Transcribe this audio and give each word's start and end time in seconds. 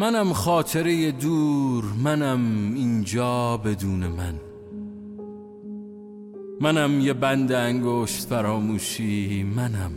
منم 0.00 0.32
خاطره 0.32 1.12
دور 1.12 1.84
منم 2.04 2.72
اینجا 2.74 3.56
بدون 3.56 4.06
من. 4.06 4.34
منم 6.60 7.00
یه 7.00 7.12
بند 7.12 7.52
انگشت 7.52 8.28
فراموشی 8.28 9.42
منم 9.42 9.92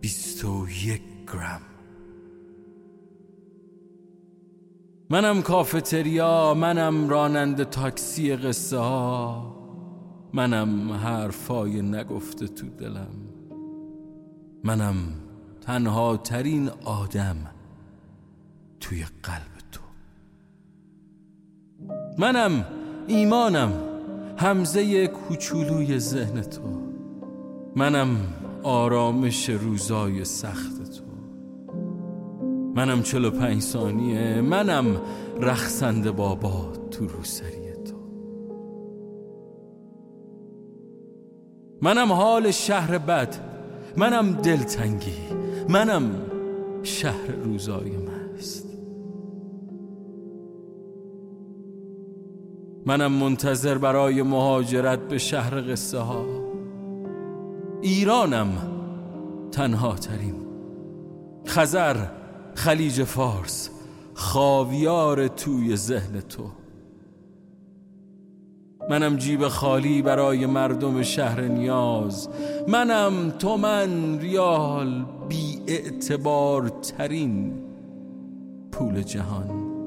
بیست 0.00 0.44
و 0.44 0.66
یک 0.84 1.02
گرم. 1.32 1.60
منم 5.10 5.42
کافتریا 5.42 6.54
منم 6.54 7.08
راننده 7.08 7.64
تاکسی 7.64 8.36
قصه 8.36 8.78
ها 8.78 9.56
منم 10.32 10.92
حرفای 10.92 11.82
نگفته 11.82 12.48
تو 12.48 12.66
دلم. 12.68 13.16
منم 14.64 14.96
تنها 15.60 16.16
ترین 16.16 16.70
آدم 16.84 17.57
توی 18.80 19.04
قلب 19.22 19.58
تو. 19.72 19.80
منم 22.18 22.64
ایمانم 23.06 23.72
همزه 24.36 25.06
کوچولوی 25.06 25.98
ذهن 25.98 26.40
تو. 26.40 26.62
منم 27.76 28.16
آرامش 28.62 29.48
روزای 29.48 30.24
سخت 30.24 30.90
تو. 30.90 31.04
منم 32.74 33.02
چلو 33.02 33.30
پنج 33.30 33.62
ثانیه 33.62 34.40
منم 34.40 35.00
رخصند 35.40 36.10
بابا 36.10 36.72
تو 36.90 37.06
روسری 37.06 37.72
تو. 37.84 37.96
منم 41.82 42.12
حال 42.12 42.50
شهر 42.50 42.98
بد 42.98 43.34
منم 43.96 44.32
دلتنگی 44.32 45.18
منم 45.68 46.10
شهر 46.82 47.30
روزای 47.44 47.92
مست. 47.96 48.67
منم 52.88 53.12
منتظر 53.12 53.78
برای 53.78 54.22
مهاجرت 54.22 54.98
به 54.98 55.18
شهر 55.18 55.72
قصه 55.72 55.98
ها. 55.98 56.24
ایرانم 57.82 58.48
تنها 59.52 59.94
ترین. 59.94 60.34
خزر 61.46 61.96
خلیج 62.54 63.02
فارس 63.02 63.70
خاویار 64.14 65.28
توی 65.28 65.76
ذهن 65.76 66.20
تو. 66.20 66.42
منم 68.90 69.16
جیب 69.16 69.48
خالی 69.48 70.02
برای 70.02 70.46
مردم 70.46 71.02
شهر 71.02 71.40
نیاز. 71.40 72.28
منم 72.68 73.30
تو 73.30 73.56
من 73.56 74.18
ریال 74.18 75.04
بی 75.28 75.60
اعتبار 75.66 76.68
ترین 76.68 77.52
پول 78.72 79.02
جهان. 79.02 79.77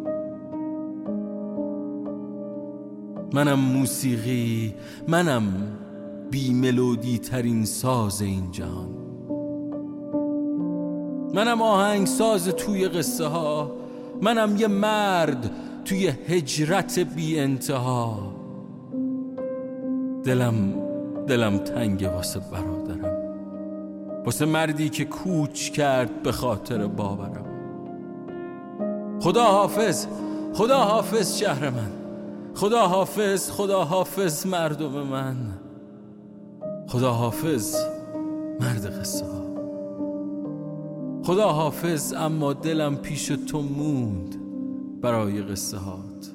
منم 3.33 3.59
موسیقی 3.59 4.73
منم 5.07 5.43
بی 6.31 6.53
ملودی 6.53 7.17
ترین 7.17 7.65
ساز 7.65 8.21
این 8.21 8.51
جهان. 8.51 9.01
منم 11.33 11.61
آهنگ 11.61 12.07
ساز 12.07 12.47
توی 12.47 12.87
قصه 12.87 13.25
ها 13.25 13.71
منم 14.21 14.55
یه 14.55 14.67
مرد 14.67 15.51
توی 15.85 16.07
هجرت 16.07 16.99
بی 16.99 17.39
انتها 17.39 18.33
دلم 20.23 20.73
دلم 21.27 21.57
تنگ 21.57 22.09
واسه 22.15 22.39
برادرم 22.39 23.21
واسه 24.25 24.45
مردی 24.45 24.89
که 24.89 25.05
کوچ 25.05 25.69
کرد 25.69 26.23
به 26.23 26.31
خاطر 26.31 26.87
باورم. 26.87 27.45
خدا 29.21 29.43
حافظ 29.43 30.07
خدا 30.53 30.77
حافظ 30.77 31.37
شهر 31.37 31.69
من. 31.69 32.00
خدا 32.55 32.87
حافظ 32.87 33.51
خدا 33.51 33.83
حافظ 33.83 34.45
مردم 34.45 34.91
من. 34.91 35.35
خدا 36.87 37.11
حافظ 37.11 37.75
مرد 38.59 38.99
قصه 38.99 39.25
خدا 41.23 41.47
حافظ 41.49 42.13
اما 42.13 42.53
دلم 42.53 42.95
پیش 42.95 43.27
تو 43.27 43.61
موند 43.61 44.35
برای 45.01 45.41
قصه 45.41 45.77
هات. 45.77 46.31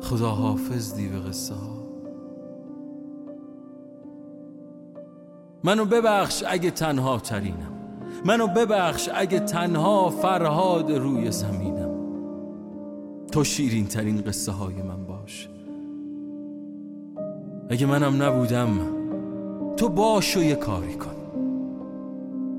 خدا 0.00 0.28
حافظ 0.28 0.94
دیو 0.94 1.12
قصه 1.28 1.54
ها. 1.54 1.80
منو 5.64 5.84
ببخش 5.84 6.44
اگه 6.48 6.70
تنها 6.70 7.18
ترینم. 7.18 7.72
منو 8.24 8.46
ببخش 8.46 9.10
اگه 9.14 9.40
تنها 9.40 10.10
فرهاد 10.10 10.92
روی 10.92 11.30
زمینم 11.30 11.69
تو 13.32 13.44
شیرین 13.44 13.86
ترین 13.86 14.22
قصه 14.22 14.52
های 14.52 14.74
من 14.74 15.04
باش. 15.04 15.48
اگه 17.70 17.86
منم 17.86 18.22
نبودم 18.22 18.78
تو 19.76 19.88
باش 19.88 20.36
و 20.36 20.42
یه 20.42 20.54
کاری 20.54 20.94
کن. 20.94 21.16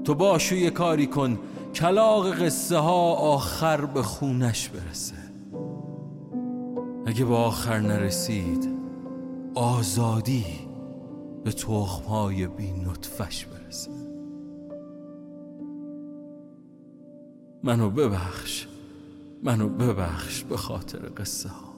تو 0.03 0.15
باش 0.15 0.51
و 0.51 0.55
یه 0.55 0.69
کاری 0.69 1.07
کن 1.07 1.39
کلاق 1.75 2.43
قصه 2.43 2.77
ها 2.77 3.13
آخر 3.13 3.85
به 3.85 4.01
خونش 4.01 4.69
برسه. 4.69 5.15
اگه 7.05 7.25
به 7.25 7.35
آخر 7.35 7.79
نرسید 7.79 8.69
آزادی 9.55 10.45
به 11.43 11.51
تخمهای 11.51 12.47
بی 12.47 12.71
نطفش 12.71 13.45
برسه. 13.45 13.91
منو 17.63 17.89
ببخش. 17.89 18.67
منو 19.43 19.69
ببخش 19.69 20.43
به 20.43 20.57
خاطر 20.57 20.99
قصه 20.99 21.49
ها. 21.49 21.70